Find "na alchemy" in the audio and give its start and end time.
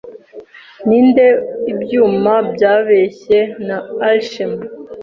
3.67-4.61